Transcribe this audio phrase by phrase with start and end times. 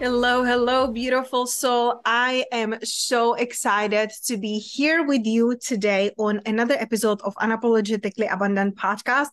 [0.00, 2.00] Hello, hello, beautiful soul.
[2.04, 8.32] I am so excited to be here with you today on another episode of Unapologetically
[8.32, 9.30] Abundant podcast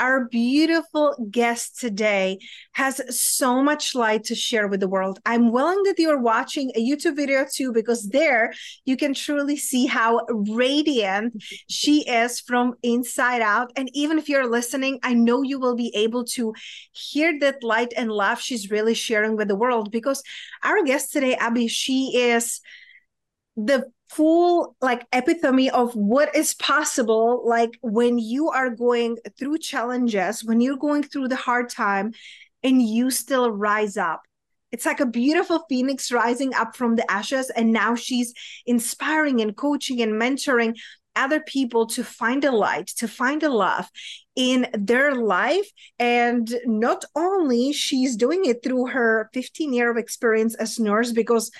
[0.00, 2.38] our beautiful guest today
[2.72, 5.20] has so much light to share with the world.
[5.26, 8.52] I'm willing that you are watching a YouTube video too, because there
[8.86, 13.70] you can truly see how radiant she is from inside out.
[13.76, 16.54] And even if you're listening, I know you will be able to
[16.92, 20.22] hear that light and love she's really sharing with the world because
[20.64, 22.60] our guest today, Abby, she is
[23.56, 30.42] the full like epitome of what is possible like when you are going through challenges
[30.42, 32.12] when you're going through the hard time
[32.62, 34.22] and you still rise up.
[34.72, 38.32] It's like a beautiful phoenix rising up from the ashes and now she's
[38.66, 40.76] inspiring and coaching and mentoring
[41.16, 43.88] other people to find a light to find a love
[44.36, 45.68] in their life.
[45.98, 51.50] And not only she's doing it through her 15 year of experience as nurse because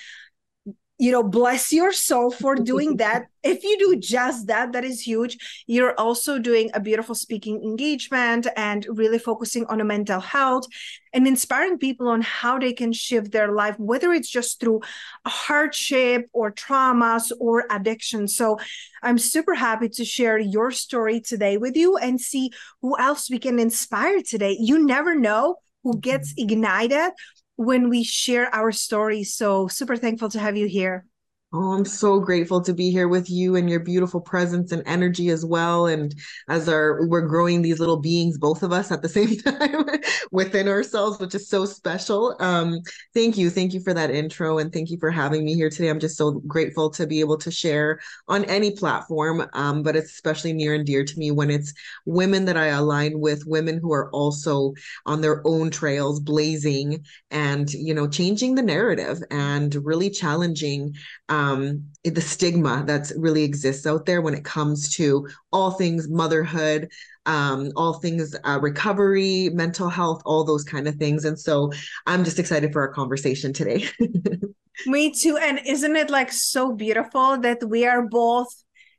[1.00, 3.26] you know bless your soul for doing that.
[3.42, 5.64] If you do just that that is huge.
[5.66, 10.66] You're also doing a beautiful speaking engagement and really focusing on a mental health
[11.14, 14.80] and inspiring people on how they can shift their life whether it's just through
[15.24, 18.28] a hardship or traumas or addiction.
[18.28, 18.58] So
[19.02, 22.50] i'm super happy to share your story today with you and see
[22.82, 24.56] who else we can inspire today.
[24.60, 26.50] You never know who gets mm-hmm.
[26.50, 27.12] ignited
[27.60, 29.34] when we share our stories.
[29.34, 31.04] So super thankful to have you here.
[31.52, 35.30] Oh, I'm so grateful to be here with you and your beautiful presence and energy
[35.30, 35.86] as well.
[35.86, 36.14] And
[36.48, 39.84] as our we're growing these little beings, both of us at the same time
[40.30, 42.36] within ourselves, which is so special.
[42.38, 42.78] Um,
[43.14, 43.50] thank you.
[43.50, 45.88] Thank you for that intro and thank you for having me here today.
[45.88, 49.44] I'm just so grateful to be able to share on any platform.
[49.52, 51.74] Um, but it's especially near and dear to me when it's
[52.06, 54.72] women that I align with, women who are also
[55.04, 60.94] on their own trails, blazing and you know, changing the narrative and really challenging
[61.28, 66.08] um, um, the stigma that really exists out there when it comes to all things
[66.08, 66.90] motherhood,
[67.24, 71.24] um, all things uh, recovery, mental health, all those kind of things.
[71.24, 71.72] And so
[72.06, 73.88] I'm just excited for our conversation today.
[74.86, 75.38] Me too.
[75.38, 78.54] And isn't it like so beautiful that we are both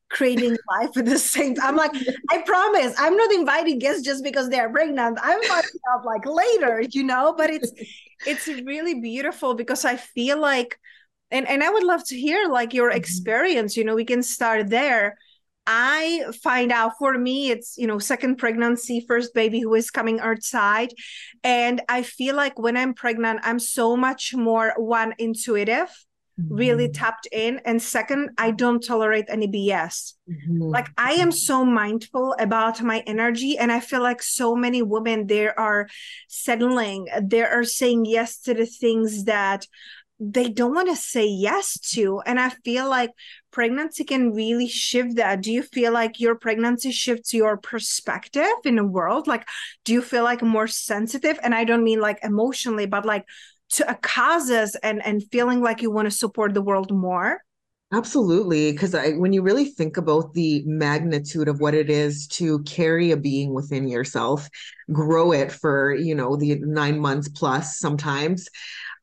[0.10, 1.70] creating life at the same time.
[1.70, 1.92] I'm like,
[2.30, 5.20] I promise, I'm not inviting guests just because they're pregnant.
[5.22, 7.34] I'm inviting up like later, you know.
[7.38, 7.72] But it's
[8.26, 10.78] it's really beautiful because I feel like
[11.32, 12.98] and and i would love to hear like your mm-hmm.
[12.98, 15.18] experience you know we can start there
[15.68, 20.20] i find out for me it's you know second pregnancy first baby who is coming
[20.20, 20.94] outside
[21.44, 25.90] and i feel like when i'm pregnant i'm so much more one intuitive
[26.40, 26.56] mm-hmm.
[26.56, 30.62] really tapped in and second i don't tolerate any bs mm-hmm.
[30.64, 35.28] like i am so mindful about my energy and i feel like so many women
[35.28, 35.88] there are
[36.28, 39.68] settling they are saying yes to the things that
[40.24, 42.22] they don't want to say yes to.
[42.28, 43.10] And I feel like
[43.50, 45.42] pregnancy can really shift that.
[45.42, 49.26] Do you feel like your pregnancy shifts your perspective in the world?
[49.26, 49.48] Like,
[49.84, 51.40] do you feel like more sensitive?
[51.42, 53.26] And I don't mean like emotionally, but like
[53.72, 57.42] to causes and and feeling like you want to support the world more.
[57.94, 62.64] Absolutely, because I when you really think about the magnitude of what it is to
[62.64, 64.48] carry a being within yourself,
[64.94, 68.48] grow it for you know the nine months plus sometimes,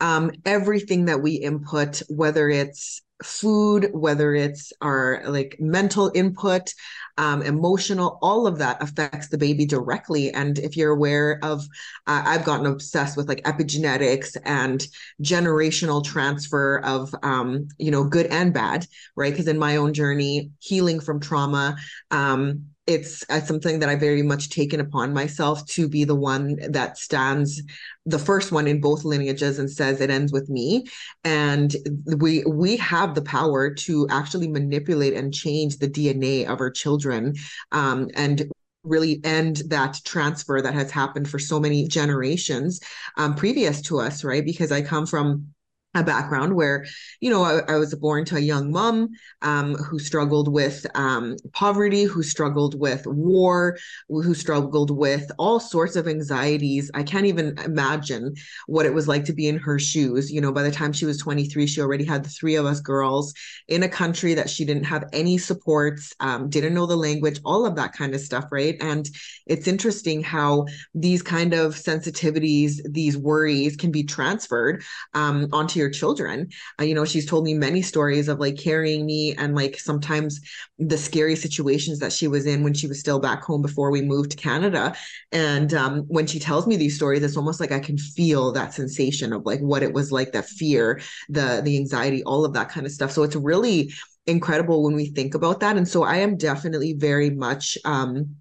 [0.00, 6.72] um, everything that we input, whether it's food, whether it's our like mental input,
[7.16, 10.32] um, emotional, all of that affects the baby directly.
[10.32, 11.62] And if you're aware of,
[12.06, 14.86] uh, I've gotten obsessed with like epigenetics and
[15.20, 18.86] generational transfer of, um, you know, good and bad,
[19.16, 19.32] right?
[19.32, 21.76] Because in my own journey, healing from trauma,
[22.12, 26.56] um, it's, it's something that I very much taken upon myself to be the one
[26.70, 27.62] that stands
[28.06, 30.86] the first one in both lineages and says it ends with me.
[31.22, 31.76] And
[32.16, 37.34] we we have the power to actually manipulate and change the dna of our children
[37.72, 38.50] um, and
[38.84, 42.80] really end that transfer that has happened for so many generations
[43.18, 44.44] um, previous to us right?
[44.46, 45.52] Because i come from
[45.98, 46.86] a background where,
[47.20, 49.10] you know, I, I was born to a young mom
[49.42, 53.76] um, who struggled with um, poverty, who struggled with war,
[54.08, 56.90] who struggled with all sorts of anxieties.
[56.94, 58.34] I can't even imagine
[58.66, 60.30] what it was like to be in her shoes.
[60.32, 62.80] You know, by the time she was 23, she already had the three of us
[62.80, 63.34] girls
[63.68, 67.66] in a country that she didn't have any supports, um, didn't know the language, all
[67.66, 68.76] of that kind of stuff, right?
[68.80, 69.08] And
[69.46, 74.82] it's interesting how these kind of sensitivities, these worries can be transferred
[75.14, 76.48] um, onto your children.
[76.80, 80.40] Uh, you know, she's told me many stories of like carrying me and like sometimes
[80.78, 84.02] the scary situations that she was in when she was still back home before we
[84.02, 84.94] moved to Canada.
[85.32, 88.74] And um, when she tells me these stories, it's almost like I can feel that
[88.74, 92.68] sensation of like what it was like, that fear, the the anxiety, all of that
[92.68, 93.10] kind of stuff.
[93.10, 93.92] So it's really
[94.26, 95.76] incredible when we think about that.
[95.76, 98.36] And so I am definitely very much um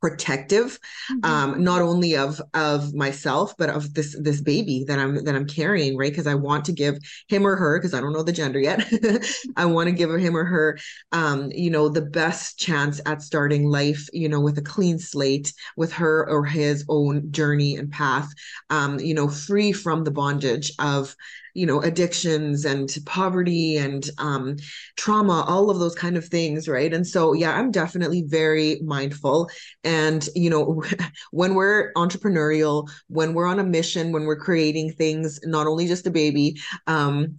[0.00, 0.78] protective
[1.12, 1.24] mm-hmm.
[1.24, 5.46] um not only of of myself but of this this baby that i'm that i'm
[5.46, 6.98] carrying right because i want to give
[7.28, 8.82] him or her because i don't know the gender yet
[9.56, 10.78] i want to give him or her
[11.12, 15.52] um you know the best chance at starting life you know with a clean slate
[15.76, 18.28] with her or his own journey and path
[18.70, 21.14] um you know free from the bondage of
[21.54, 24.56] you know addictions and poverty and um,
[24.96, 26.92] trauma all of those kind of things right?
[26.92, 29.48] And so yeah i'm definitely very mindful.
[29.84, 30.82] And you know
[31.30, 36.06] when we're entrepreneurial when we're on a mission when we're creating things not only just
[36.06, 36.56] a baby
[36.86, 37.38] um,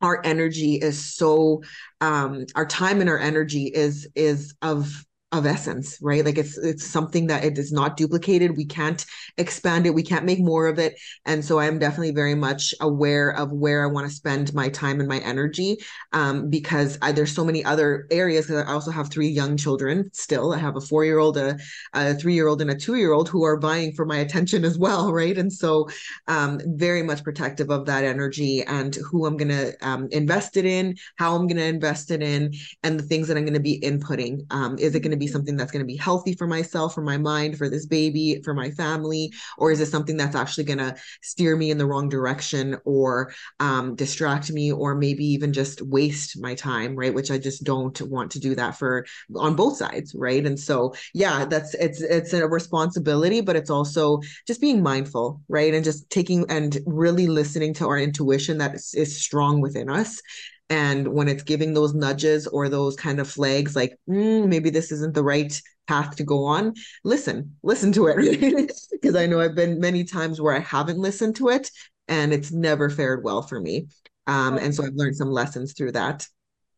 [0.00, 1.62] our energy is so
[2.00, 6.24] um our time and our energy is is of of essence right?
[6.24, 8.56] Like it's it's something that it is not duplicated.
[8.56, 9.04] We can't
[9.36, 9.94] expand it.
[9.94, 10.98] We can't make more of it.
[11.26, 15.00] And so i'm definitely very much aware of where i want to spend my time
[15.00, 15.76] and my energy
[16.12, 20.10] um, because I, there's so many other areas because i also have three young children
[20.12, 20.52] still.
[20.52, 21.58] I have a four year old a,
[21.94, 24.64] a three year old and a two year old who are vying for my attention
[24.64, 25.36] as well right?
[25.36, 25.88] And so
[26.26, 30.64] um, very much protective of that energy and who i'm going to um, invest it
[30.64, 32.52] in how i'm going to invest it in
[32.82, 34.40] and the things that i'm going to be inputting.
[34.50, 37.02] Um, is it going to be something that's going to be healthy for myself, for
[37.02, 39.32] my mind, for this baby, for my family?
[39.56, 43.32] Or is it something that's actually going to steer me in the wrong direction or
[43.60, 47.14] um, distract me or maybe even just waste my time, right?
[47.14, 49.06] Which I just don't want to do that for
[49.36, 50.44] on both sides, right?
[50.44, 55.74] And so, yeah, that's it's it's a responsibility, but it's also just being mindful, right?
[55.74, 60.20] And just taking and really listening to our intuition that is, is strong within us
[60.70, 64.92] and when it's giving those nudges or those kind of flags, like mm, maybe this
[64.92, 66.74] isn't the right path to go on,
[67.04, 68.72] listen, listen to it.
[68.92, 71.70] Because I know I've been many times where I haven't listened to it
[72.08, 73.86] and it's never fared well for me.
[74.26, 76.26] Um, and so I've learned some lessons through that.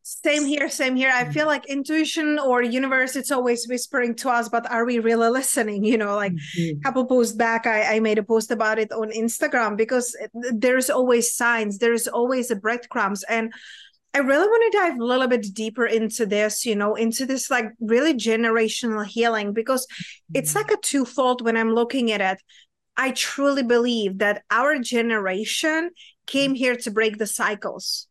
[0.02, 1.10] Same here, same here.
[1.12, 5.28] I feel like intuition or universe, it's always whispering to us, but are we really
[5.28, 5.84] listening?
[5.90, 6.78] You know, like mm-hmm.
[6.78, 10.88] a couple posts back, I, I made a post about it on Instagram because there's
[10.88, 13.24] always signs, there's always a breadcrumbs.
[13.24, 13.52] And
[14.14, 17.50] I really want to dive a little bit deeper into this, you know, into this
[17.50, 19.86] like really generational healing because
[20.32, 20.58] it's mm-hmm.
[20.58, 22.42] like a twofold when I'm looking at it.
[22.96, 25.90] I truly believe that our generation
[26.26, 28.06] came here to break the cycles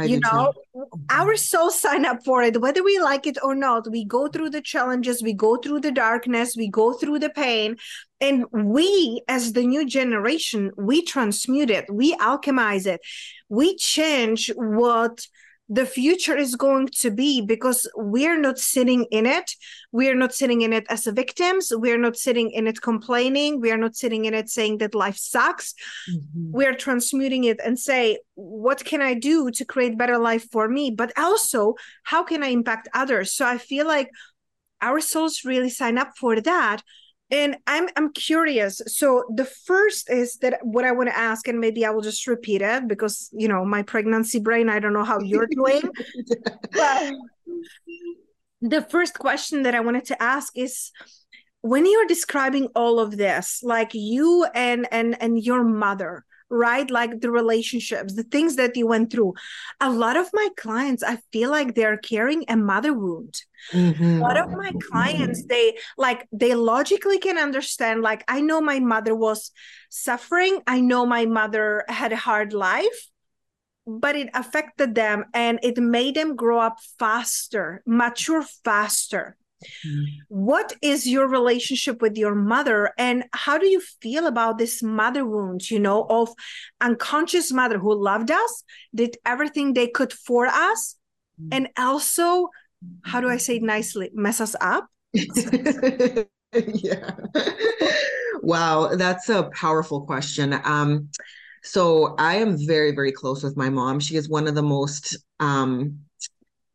[0.00, 0.84] I you know too.
[1.10, 4.50] our souls sign up for it whether we like it or not we go through
[4.50, 7.76] the challenges we go through the darkness we go through the pain
[8.20, 13.00] and we as the new generation we transmute it we alchemize it
[13.48, 15.26] we change what
[15.72, 19.54] the future is going to be because we're not sitting in it.
[19.92, 21.72] We're not sitting in it as victims.
[21.72, 23.60] We're not sitting in it complaining.
[23.60, 25.74] We are not sitting in it saying that life sucks.
[26.12, 26.50] Mm-hmm.
[26.50, 30.90] We're transmuting it and say, what can I do to create better life for me?
[30.90, 33.32] But also, how can I impact others?
[33.32, 34.10] So I feel like
[34.82, 36.82] our souls really sign up for that
[37.30, 38.80] and i'm i'm curious.
[38.86, 42.26] So the first is that what i want to ask and maybe i will just
[42.26, 45.82] repeat it because you know my pregnancy brain i don't know how you're doing.
[46.72, 47.12] But
[48.60, 50.92] the first question that i wanted to ask is
[51.62, 56.90] when you're describing all of this like you and and and your mother right?
[56.90, 59.34] Like the relationships the things that you went through.
[59.80, 63.42] A lot of my clients i feel like they're carrying a mother wound.
[63.72, 64.16] Mm-hmm.
[64.16, 68.80] a lot of my clients they like they logically can understand like i know my
[68.80, 69.50] mother was
[69.90, 70.60] suffering.
[70.66, 73.08] I know my mother had a hard life
[73.86, 79.36] but it affected them and it made them grow up faster mature faster
[79.86, 80.04] Mm-hmm.
[80.28, 85.24] What is your relationship with your mother, and how do you feel about this mother
[85.24, 85.70] wound?
[85.70, 86.30] You know, of
[86.80, 88.64] unconscious mother who loved us,
[88.94, 90.96] did everything they could for us,
[91.40, 91.48] mm-hmm.
[91.52, 92.48] and also,
[93.02, 94.88] how do I say nicely, mess us up?
[95.12, 97.10] yeah.
[98.42, 100.58] wow, that's a powerful question.
[100.64, 101.08] Um,
[101.62, 104.00] so I am very, very close with my mom.
[104.00, 106.00] She is one of the most um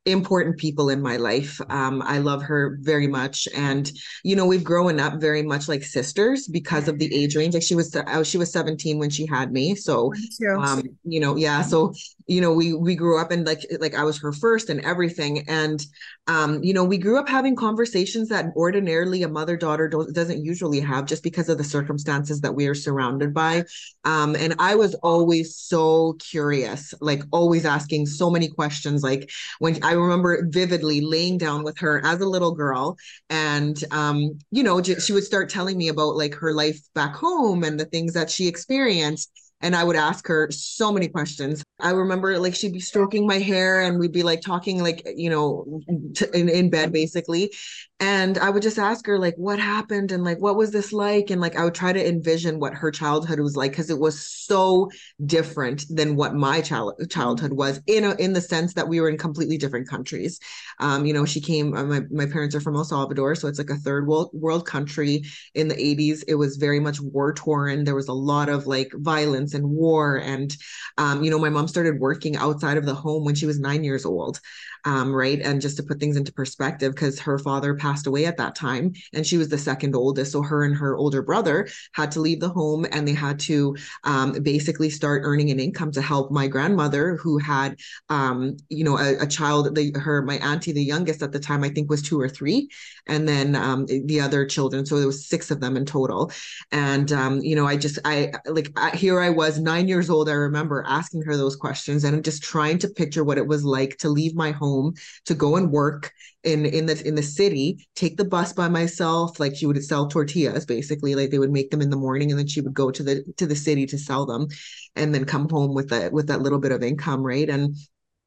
[0.05, 1.59] important people in my life.
[1.69, 3.91] Um, I love her very much, and
[4.23, 7.53] you know we've grown up very much like sisters because of the age range.
[7.53, 10.13] Like she was, she was seventeen when she had me, so
[10.57, 11.61] um, you know, yeah.
[11.61, 11.93] So
[12.27, 15.47] you know, we we grew up and like like I was her first and everything,
[15.47, 15.85] and
[16.27, 20.79] um, you know, we grew up having conversations that ordinarily a mother daughter doesn't usually
[20.79, 23.63] have just because of the circumstances that we are surrounded by.
[24.05, 29.03] Um, and I was always so curious, like always asking so many questions.
[29.03, 29.29] Like
[29.59, 32.97] when I remember vividly laying down with her as a little girl,
[33.29, 37.63] and um, you know, she would start telling me about like her life back home
[37.63, 39.31] and the things that she experienced
[39.61, 41.63] and I would ask her so many questions.
[41.79, 45.29] I remember like she'd be stroking my hair and we'd be like talking like you
[45.29, 45.81] know
[46.13, 47.51] t- in, in bed basically
[47.99, 51.29] and I would just ask her like what happened and like what was this like
[51.29, 54.19] and like I would try to envision what her childhood was like because it was
[54.21, 54.89] so
[55.25, 59.09] different than what my child childhood was in a, in the sense that we were
[59.09, 60.39] in completely different countries.
[60.79, 61.73] Um, you know, she came.
[61.73, 64.65] Uh, my my parents are from El Salvador, so it's like a third world world
[64.65, 65.23] country.
[65.53, 67.85] In the '80s, it was very much war torn.
[67.85, 70.55] There was a lot of like violence and war, and
[70.97, 73.83] um, you know, my mom started working outside of the home when she was nine
[73.83, 74.39] years old
[74.85, 75.41] um, right?
[75.41, 78.93] And just to put things into perspective, because her father passed away at that time
[79.13, 80.31] and she was the second oldest.
[80.31, 83.75] So her and her older brother had to leave the home and they had to
[84.03, 87.77] um, basically start earning an income to help my grandmother, who had,
[88.09, 91.63] um, you know, a, a, child, the, her, my auntie, the youngest at the time,
[91.63, 92.69] I think was two or three,
[93.07, 94.85] and then um, the other children.
[94.85, 96.31] So there was six of them in total.
[96.71, 100.29] And, um, you know, I just, I like, here I was nine years old.
[100.29, 103.97] I remember asking her those questions and just trying to picture what it was like
[103.97, 104.93] to leave my home home
[105.25, 106.11] to go and work
[106.43, 110.07] in in the in the city take the bus by myself like she would sell
[110.07, 112.91] tortillas basically like they would make them in the morning and then she would go
[112.91, 114.47] to the to the city to sell them
[114.95, 117.49] and then come home with that with that little bit of income right?
[117.49, 117.75] And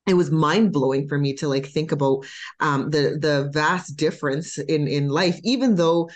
[0.06, 2.24] it was mind blowing for me to like think about
[2.60, 6.08] um, the the vast difference in in life even though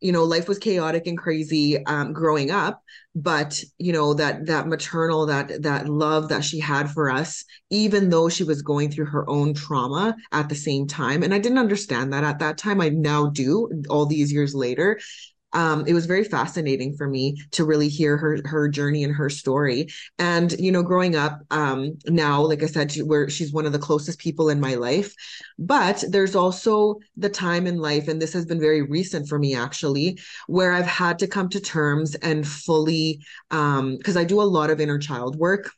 [0.00, 2.82] you know life was chaotic and crazy um, growing up
[3.14, 8.08] but you know that that maternal that that love that she had for us even
[8.08, 11.58] though she was going through her own trauma at the same time and i didn't
[11.58, 14.98] understand that at that time i now do all these years later
[15.52, 19.30] um, it was very fascinating for me to really hear her her journey and her
[19.30, 19.88] story.
[20.18, 23.72] And you know, growing up um, now, like I said, she, where she's one of
[23.72, 25.14] the closest people in my life.
[25.58, 29.54] But there's also the time in life, and this has been very recent for me
[29.54, 34.42] actually, where I've had to come to terms and fully, because um, I do a
[34.42, 35.70] lot of inner child work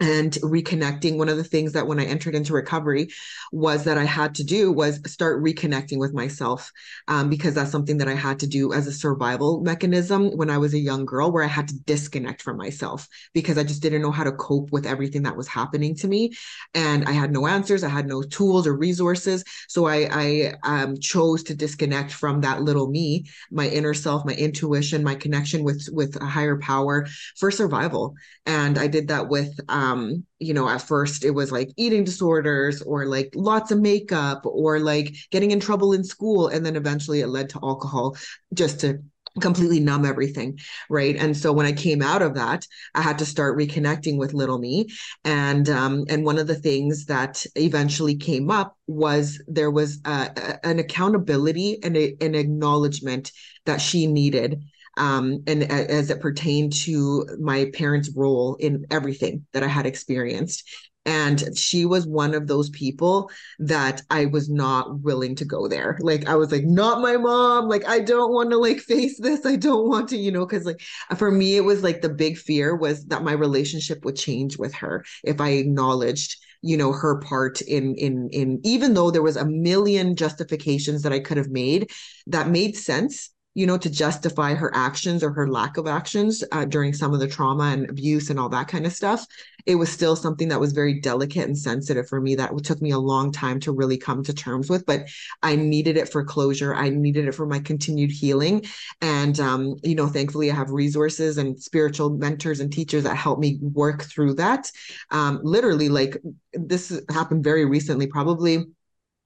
[0.00, 3.08] and reconnecting one of the things that when i entered into recovery
[3.50, 6.70] was that i had to do was start reconnecting with myself
[7.08, 10.58] um, because that's something that i had to do as a survival mechanism when i
[10.58, 14.02] was a young girl where i had to disconnect from myself because i just didn't
[14.02, 16.32] know how to cope with everything that was happening to me.
[16.74, 19.42] And i had no answers i had no tools or resources.
[19.68, 24.34] So i i um, chose to disconnect from that little me my inner self my
[24.34, 28.14] intuition my connection with with a higher power for survival.
[28.46, 32.04] And i did that with um, um you know at first it was like eating
[32.04, 36.76] disorders or like lots of makeup or like getting in trouble in school and then
[36.76, 38.16] eventually it led to alcohol
[38.54, 38.98] just to
[39.40, 40.58] completely numb everything
[40.90, 41.16] right?
[41.16, 44.58] And so when i came out of that i had to start reconnecting with little
[44.58, 44.88] me.
[45.24, 50.28] And um and one of the things that eventually came up was there was uh,
[50.64, 53.32] an accountability and a, an acknowledgement
[53.66, 54.64] that she needed
[54.98, 60.64] um, and as it pertained to my parents' role in everything that I had experienced.
[61.06, 65.96] And she was one of those people that I was not willing to go there.
[66.02, 67.66] Like, I was like, not my mom.
[67.66, 69.46] Like, I don't want to like face this.
[69.46, 70.82] I don't want to, you know, because like
[71.16, 74.74] for me, it was like the big fear was that my relationship would change with
[74.74, 79.36] her if I acknowledged you know her part in in in even though there was
[79.36, 81.88] a million justifications that I could have made
[82.26, 86.64] that made sense you know, to justify her actions or her lack of actions uh,
[86.64, 89.26] during some of the trauma and abuse and all that kind of stuff.
[89.66, 92.92] It was still something that was very delicate and sensitive for me that took me
[92.92, 94.86] a long time to really come to terms with.
[94.86, 95.08] But
[95.42, 96.72] I needed it for closure.
[96.72, 98.64] I needed it for my continued healing.
[99.00, 103.40] And, um, you know, thankfully I have resources and spiritual mentors and teachers that help
[103.40, 104.70] me work through that.
[105.10, 106.16] Um, literally, like
[106.52, 108.66] this happened very recently, probably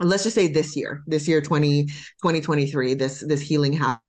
[0.01, 4.03] let's just say this year this year 20 2023 this this healing happened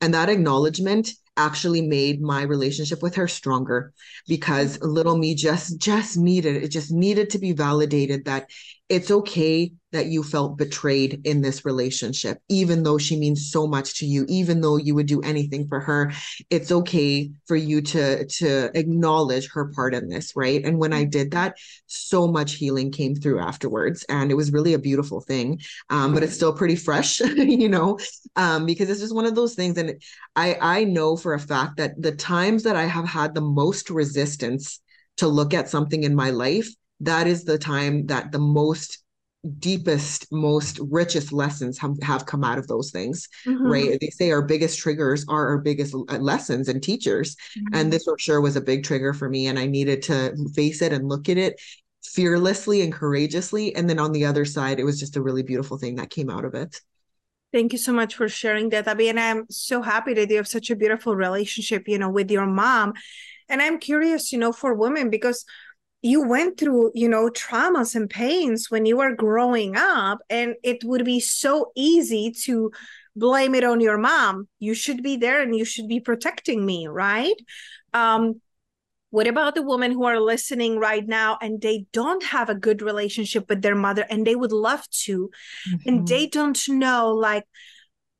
[0.00, 3.92] and that acknowledgement actually made my relationship with her stronger
[4.28, 8.48] because little me just just needed it just needed to be validated that
[8.92, 13.98] it's okay that you felt betrayed in this relationship even though she means so much
[13.98, 16.12] to you even though you would do anything for her
[16.50, 20.62] it's okay for you to to acknowledge her part in this right?
[20.62, 21.56] And when i did that
[21.86, 25.58] so much healing came through afterwards and it was really a beautiful thing
[25.88, 27.98] um, but it's still pretty fresh you know?
[28.36, 30.02] Um, because it's just one of those things and
[30.36, 33.88] i i know for a fact that the times that i have had the most
[33.88, 34.80] resistance
[35.16, 36.68] to look at something in my life
[37.02, 38.98] that is the time that the most
[39.58, 43.66] deepest most richest lessons have, have come out of those things mm-hmm.
[43.66, 47.74] right they say our biggest triggers are our biggest uh, lessons and teachers mm-hmm.
[47.74, 50.80] and this for sure was a big trigger for me and i needed to face
[50.80, 51.60] it and look at it
[52.04, 55.76] fearlessly and courageously and then on the other side it was just a really beautiful
[55.76, 56.80] thing that came out of it
[57.52, 59.10] Thank you so much for sharing that, Abby.
[59.10, 62.46] And I'm so happy that you have such a beautiful relationship, you know, with your
[62.46, 62.94] mom.
[63.46, 65.44] And I'm curious, you know, for women, because
[66.02, 70.82] you went through you know traumas and pains when you were growing up and it
[70.84, 72.70] would be so easy to
[73.14, 76.86] blame it on your mom you should be there and you should be protecting me
[76.88, 77.36] right
[77.94, 78.40] um
[79.10, 82.80] what about the women who are listening right now and they don't have a good
[82.80, 85.30] relationship with their mother and they would love to
[85.68, 85.88] mm-hmm.
[85.88, 87.44] and they don't know like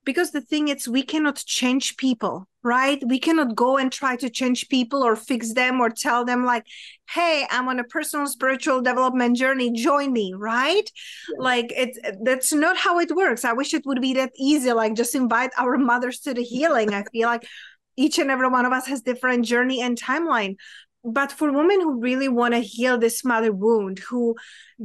[0.05, 3.03] because the thing is we cannot change people right?
[3.07, 6.67] We cannot go and try to change people or fix them or tell them like
[7.11, 10.89] hey i'm on a personal spiritual development journey join me right?
[11.31, 11.37] Yeah.
[11.39, 13.45] like it's that's not how it works.
[13.45, 16.95] I wish it would be that easy like just invite our mothers to the healing.
[16.95, 17.47] I feel like
[17.97, 20.57] each and every one of us has different journey and timeline.
[21.05, 24.37] But for women who really want to heal this mother wound who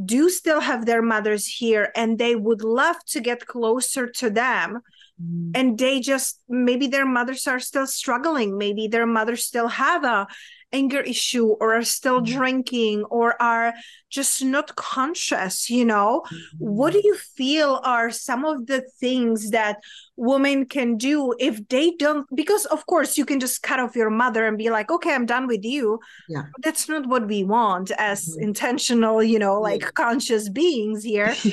[0.03, 4.81] do still have their mothers here and they would love to get closer to them
[5.21, 5.51] mm.
[5.55, 10.27] and they just maybe their mothers are still struggling maybe their mothers still have a
[10.73, 12.25] anger issue or are still mm.
[12.25, 13.73] drinking or are
[14.09, 16.57] just not conscious you know mm-hmm.
[16.57, 19.77] what do you feel are some of the things that
[20.17, 24.09] women can do if they don't because of course you can just cut off your
[24.09, 27.91] mother and be like okay i'm done with you yeah that's not what we want
[27.97, 28.43] as mm-hmm.
[28.43, 31.33] intentional you know like conscious beings here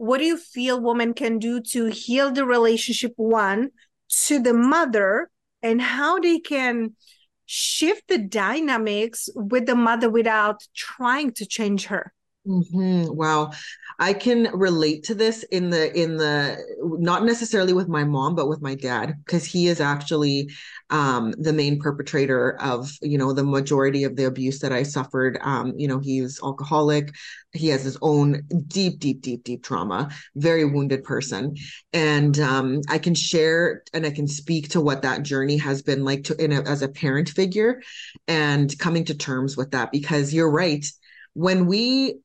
[0.00, 3.68] what do you feel women can do to heal the relationship one
[4.08, 5.30] to the mother
[5.62, 6.96] and how they can
[7.44, 12.14] shift the dynamics with the mother without trying to change her
[12.48, 13.14] Mm-hmm.
[13.14, 13.52] Wow.
[13.98, 18.48] I can relate to this in the in the not necessarily with my mom but
[18.48, 20.48] with my dad because he is actually
[20.88, 25.38] um the main perpetrator of you know the majority of the abuse that I suffered.
[25.42, 27.10] Um you know he's alcoholic.
[27.52, 30.08] He has his own deep deep deep deep trauma.
[30.34, 31.56] Very wounded person.
[31.92, 36.04] And um I can share and I can speak to what that journey has been
[36.04, 37.82] like to in a, as a parent figure
[38.26, 40.86] and coming to terms with that because you're right.
[41.34, 42.20] When we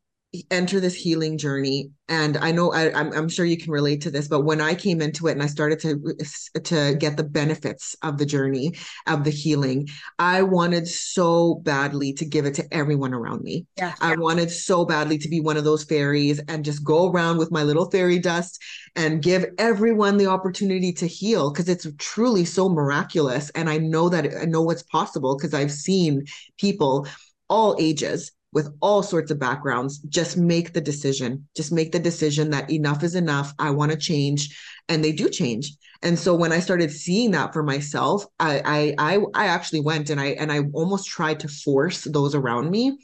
[0.52, 1.91] enter this healing journey.
[2.08, 4.62] And i know I, am I'm, I'm sure you can relate to this but when
[4.62, 8.76] i came into it and i started to to get the benefits of the journey
[9.08, 9.88] of the healing
[10.19, 13.65] i wanted so badly to give it to everyone around me.
[13.76, 14.17] Yeah, i yeah.
[14.17, 17.63] wanted so badly to be one of those fairies and just go around with my
[17.63, 18.62] little fairy dust
[18.95, 23.50] and give everyone the opportunity to heal because it's truly so miraculous.
[23.52, 26.26] And i know that i know what's possible because i've seen
[26.60, 27.08] people
[27.50, 31.47] all ages with all sorts of backgrounds just make the decision.
[31.55, 33.53] Just make the decision that enough is enough.
[33.59, 34.57] I want to change.
[34.87, 35.73] And they do change.
[36.01, 40.09] And so when i started seeing that for myself I, I i i actually went
[40.09, 42.97] and i and i almost tried to force those around me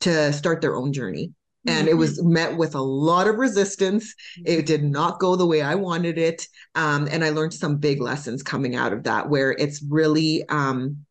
[0.00, 1.32] to start their own journey.
[1.66, 2.32] And it was mm-hmm.
[2.32, 4.14] met with a lot of resistance.
[4.46, 6.46] It did not go the way i wanted it.
[6.74, 11.04] Um, and i learned some big lessons coming out of that where it's really um,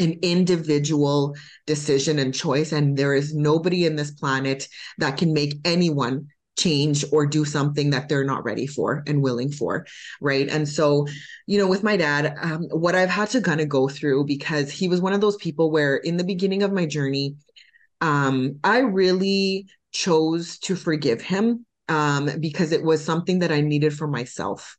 [0.00, 1.36] an individual
[1.66, 2.72] decision and choice.
[2.72, 4.66] And there is nobody in this planet
[4.98, 9.50] that can make anyone change or do something that they're not ready for and willing
[9.50, 9.86] for.
[10.20, 10.48] Right.
[10.48, 11.06] And so,
[11.46, 14.70] you know, with my dad, um, what I've had to kind of go through because
[14.70, 17.36] he was one of those people where in the beginning of my journey,
[18.00, 23.96] um, I really chose to forgive him um, because it was something that I needed
[23.96, 24.76] for myself.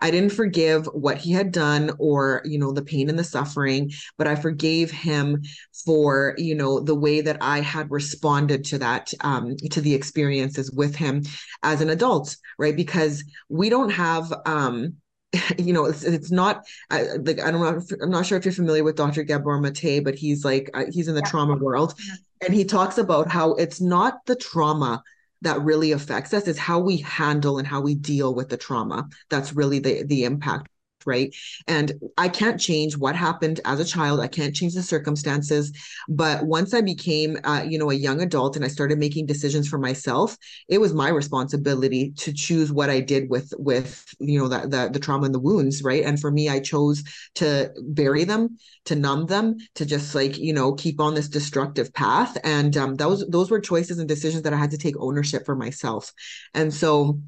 [0.00, 3.90] I didn't forgive what he had done or, you know, the pain and the suffering,
[4.16, 5.42] but I forgave him
[5.84, 10.70] for, you know, the way that I had responded to that, um, to the experiences
[10.70, 11.22] with him
[11.62, 12.74] as an adult, right?
[12.74, 14.94] Because we don't have, um,
[15.58, 17.96] you know, it's, it's not uh, like I don't know.
[18.02, 19.22] I'm not sure if you're familiar with Dr.
[19.22, 21.30] Gabor Mate, but he's like uh, he's in the yeah.
[21.30, 21.94] trauma world,
[22.40, 25.02] and he talks about how it's not the trauma
[25.42, 29.08] that really affects us is how we handle and how we deal with the trauma.
[29.28, 30.68] That's really the the impact
[31.06, 31.34] right?
[31.66, 34.20] And i can't change what happened as a child.
[34.20, 35.72] I can't change the circumstances.
[36.08, 39.68] But once i became uh, you know a young adult and i started making decisions
[39.68, 40.36] for myself
[40.68, 44.90] it was my responsibility to choose what i did with with you know the, the,
[44.92, 46.04] the trauma and the wounds right?
[46.04, 47.02] And for me i chose
[47.36, 51.92] to bury them to numb them to just like you know keep on this destructive
[51.92, 52.36] path.
[52.44, 55.56] And um, those those were choices and decisions that i had to take ownership for
[55.56, 56.12] myself.
[56.54, 57.20] And so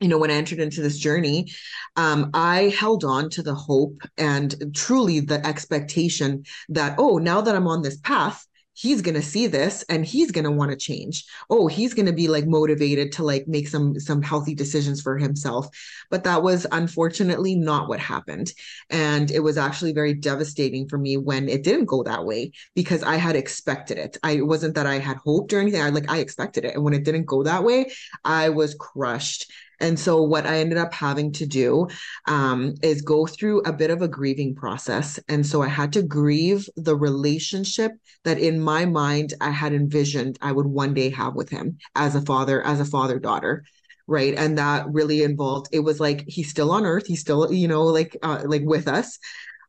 [0.00, 1.50] you know when i entered into this journey
[1.96, 7.54] um, i held on to the hope and truly the expectation that oh now that
[7.54, 10.76] i'm on this path he's going to see this and he's going to want to
[10.76, 11.24] change.
[11.48, 15.16] Oh he's going to be like motivated to like make some some healthy decisions for
[15.16, 15.66] himself.
[16.10, 18.52] But that was unfortunately not what happened.
[18.90, 23.02] And it was actually very devastating for me when it didn't go that way because
[23.02, 24.18] i had expected it.
[24.22, 25.80] I wasn't that i had hoped or anything.
[25.80, 26.74] I like i expected it.
[26.74, 27.92] And when it didn't go that way
[28.24, 31.88] i was crushed and so, what I ended up having to do
[32.26, 35.18] um, is go through a bit of a grieving process.
[35.28, 37.92] And so, I had to grieve the relationship
[38.24, 42.14] that in my mind I had envisioned I would one day have with him as
[42.14, 43.64] a father, as a father daughter
[44.08, 47.66] right and that really involved it was like he's still on earth he's still you
[47.66, 49.18] know like uh, like with us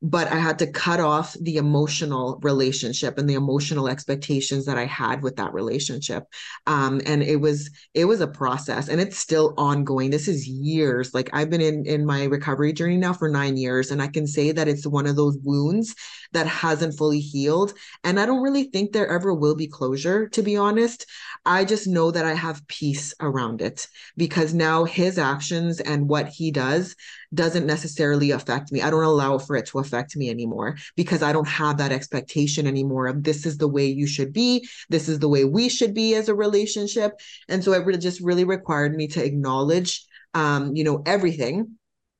[0.02, 4.86] but I had to cut off the emotional relationship and the emotional expectations that I
[4.86, 6.24] had with that relationship.
[6.66, 10.10] Um, and it was it was a process, and it's still ongoing.
[10.10, 11.14] This is years.
[11.14, 14.28] Like I've been in in my recovery journey now for nine years, and I can
[14.28, 15.96] say that it's one of those wounds
[16.34, 17.74] that hasn't fully healed.
[18.04, 21.06] And I don't really think there ever will be closure, to be honest.
[21.46, 26.28] I just know that I have peace around it because now his actions and what
[26.28, 26.96] he does
[27.34, 28.82] doesn't necessarily affect me.
[28.82, 32.68] I don't allow for it to affect me anymore because I don't have that expectation
[32.68, 34.68] anymore of this is the way you should be.
[34.90, 37.14] This is the way we should be as a relationship.
[37.50, 41.78] And so it really just really required me to acknowledge um, you know, everything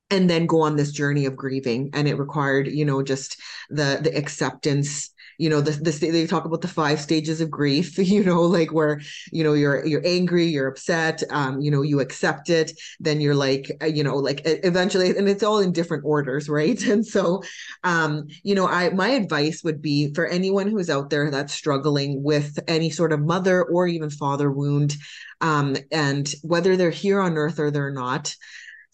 [0.10, 1.90] and then go on this journey of grieving.
[1.94, 3.40] And it required you know just
[3.70, 7.98] the the acceptance you know the, the they talk about the five stages of grief
[7.98, 12.00] you know like where you know you're you're angry you're upset um you know you
[12.00, 12.72] accept it.
[13.00, 16.82] Then you're like uh, you know like eventually and it's all in different orders right?
[16.84, 17.44] And so
[17.84, 22.24] um you know i my advice would be for anyone who's out there that's struggling
[22.24, 24.96] with any sort of mother or even father wound
[25.42, 28.36] um and whether they're here on earth or they're not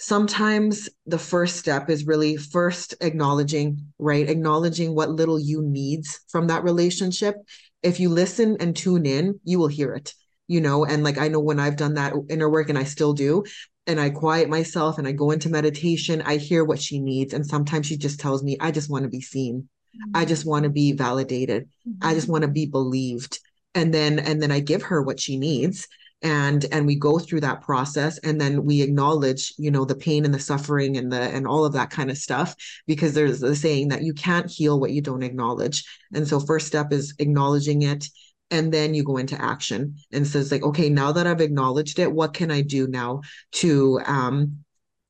[0.04, 4.30] sometimes the first step is really first acknowledging, right?
[4.30, 7.36] Acknowledging what little you needs from that relationship.
[7.82, 10.14] If you listen and tune in, you will hear it,
[10.48, 10.84] you know?
[10.84, 13.46] And like I know when I've done that inner work and I still do,
[13.88, 17.34] and I quiet myself and I go into meditation, I hear what she needs.
[17.34, 19.70] And sometimes she just tells me, I just want to be seen.
[19.96, 20.18] Mm-hmm.
[20.18, 21.70] I just want to be validated.
[21.88, 22.06] Mm-hmm.
[22.06, 23.40] I just want to be believed.
[23.74, 25.88] And then and then I give her what she needs
[26.24, 30.24] and and we go through that process and then we acknowledge you know the pain
[30.24, 32.56] and the suffering and the and all of that kind of stuff
[32.88, 35.84] because there's the saying that you can't heal what you don't acknowledge.
[36.14, 38.08] And so first step is acknowledging it
[38.50, 39.98] and then you go into action.
[40.14, 43.22] And says like okay now that i've acknowledged it what can i do now
[43.54, 44.64] to um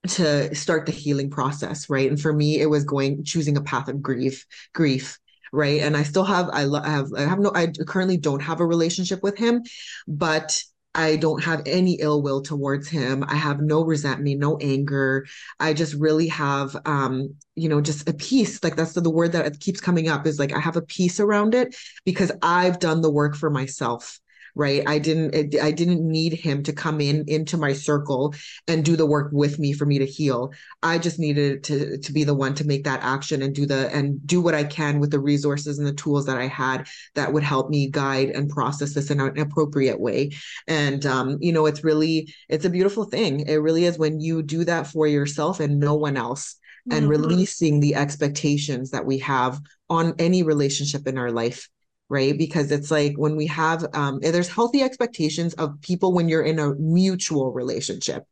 [0.08, 2.10] to start the healing process right?
[2.10, 5.20] And for me it was going choosing a path of grief grief
[5.52, 5.82] right?
[5.82, 9.22] And i still have i have i have no i currently don't have a relationship
[9.22, 9.62] with him
[10.08, 10.62] but
[10.96, 13.24] I don't have any ill will towards him.
[13.28, 15.26] I have no resentment, no anger.
[15.60, 18.64] I just really have, um, you know, just a peace.
[18.64, 21.20] Like that's the, the word that keeps coming up is like I have a peace
[21.20, 21.76] around it
[22.06, 24.20] because I've done the work for myself
[24.56, 24.84] right?
[24.88, 28.36] I didn't i didn't need him to come in into my circle
[28.68, 30.54] and do the work with me for me to heal.
[30.82, 33.94] I just needed to to be the one to make that action and do the
[33.94, 37.34] and do what i can with the resources and the tools that i had that
[37.34, 40.32] would help me guide and process this in an appropriate way.
[40.68, 43.42] And um, you know it's really it's a beautiful thing.
[43.42, 46.56] It really is when you do that for yourself and no one else
[46.92, 47.10] and mm-hmm.
[47.10, 51.70] releasing the expectations that we have on any relationship in our life
[52.10, 52.38] right?
[52.38, 56.60] Because it's like when we have um there's healthy expectations of people when you're in
[56.60, 58.26] a mutual relationship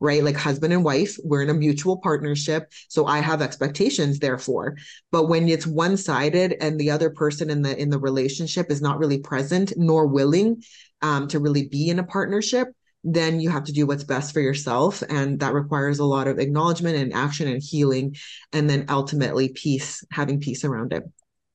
[0.00, 0.24] right?
[0.24, 4.76] Like husband and wife we're in a mutual partnership so i have expectations therefore.
[5.12, 8.82] But when it's one sided and the other person in the in the relationship is
[8.82, 10.62] not really present nor willing
[11.02, 12.68] um, to really be in a partnership
[13.04, 16.38] then you have to do what's best for yourself and that requires a lot of
[16.38, 18.14] acknowledgement and action and healing
[18.52, 21.02] and then ultimately peace having peace around it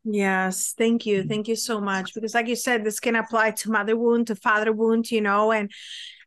[0.09, 1.19] Yes, thank you.
[1.19, 1.29] Mm-hmm.
[1.29, 2.13] Thank you so much.
[2.13, 5.51] Because, like you said, this can apply to mother wound, to father wound, you know,
[5.51, 5.69] and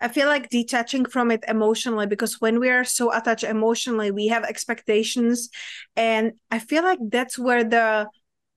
[0.03, 4.29] I feel like detaching from it emotionally because when we are so attached emotionally, we
[4.29, 5.49] have expectations.
[5.97, 8.09] And I feel like that's where the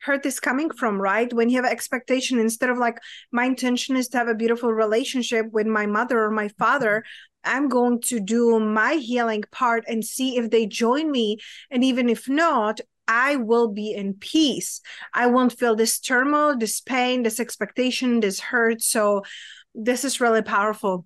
[0.01, 1.31] hurt is coming from, right?
[1.31, 2.97] When you have expectation, instead of like,
[3.31, 7.03] my intention is to have a beautiful relationship with my mother or my father,
[7.45, 11.38] I'm going to do my healing part and see if they join me.
[11.71, 14.82] And even if not, I will be in peace.
[15.13, 18.82] I won't feel this turmoil, this pain, this expectation, this hurt.
[18.82, 19.24] So,
[19.76, 21.06] this is really powerful.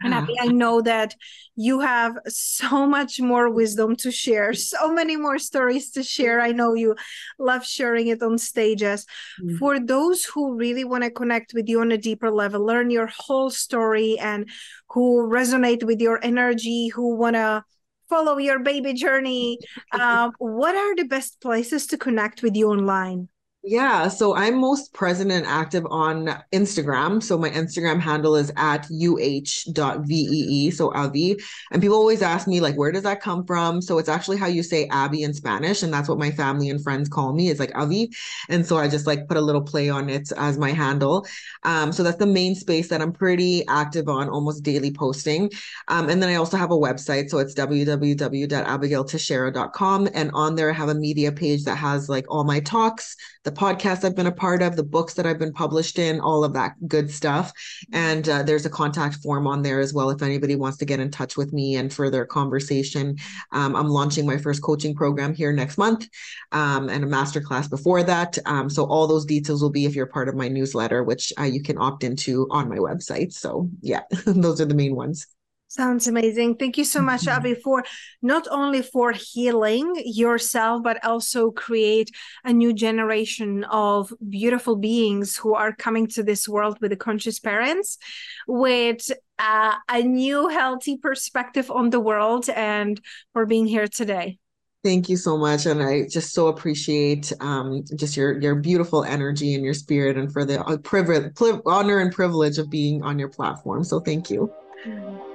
[0.00, 1.14] And I, I know that
[1.56, 6.40] you have so much more wisdom to share, so many more stories to share.
[6.40, 6.94] I know you
[7.38, 9.06] love sharing it on stages.
[9.42, 9.56] Mm-hmm.
[9.56, 13.08] For those who really want to connect with you on a deeper level, learn your
[13.08, 14.48] whole story, and
[14.90, 17.64] who resonate with your energy, who want to
[18.08, 19.58] follow your baby journey,
[19.92, 23.28] uh, what are the best places to connect with you online?
[23.70, 27.22] Yeah, so I'm most present and active on Instagram.
[27.22, 30.70] So my Instagram handle is at uh.vee.
[30.70, 31.36] So Avi.
[31.70, 33.82] And people always ask me, like, where does that come from?
[33.82, 35.82] So it's actually how you say Abby in Spanish.
[35.82, 38.10] And that's what my family and friends call me is like Avi.
[38.48, 41.26] And so I just like put a little play on it as my handle.
[41.64, 45.50] Um, so that's the main space that I'm pretty active on, almost daily posting.
[45.88, 47.28] Um, and then I also have a website.
[47.28, 50.08] So it's www.abigailteixeira.com.
[50.14, 53.14] And on there, I have a media page that has like all my talks,
[53.48, 56.44] the podcasts I've been a part of, the books that I've been published in, all
[56.44, 57.50] of that good stuff.
[57.94, 61.00] And uh, there's a contact form on there as well if anybody wants to get
[61.00, 63.16] in touch with me and further conversation.
[63.52, 66.06] Um, I'm launching my first coaching program here next month
[66.52, 68.36] um, and a masterclass before that.
[68.44, 71.44] Um, so all those details will be if you're part of my newsletter, which uh,
[71.44, 73.32] you can opt into on my website.
[73.32, 75.26] So yeah, those are the main ones.
[75.70, 76.56] Sounds amazing.
[76.56, 77.36] Thank you so much, mm-hmm.
[77.36, 77.84] Abby, for
[78.22, 82.10] not only for healing yourself, but also create
[82.42, 87.38] a new generation of beautiful beings who are coming to this world with a conscious
[87.38, 87.98] parents,
[88.46, 92.98] with uh, a new healthy perspective on the world, and
[93.34, 94.38] for being here today.
[94.82, 99.54] Thank you so much, and I just so appreciate um, just your your beautiful energy
[99.54, 101.34] and your spirit, and for the uh, privilege,
[101.66, 103.84] honor, and privilege of being on your platform.
[103.84, 104.50] So thank you.
[104.86, 105.27] Mm-hmm.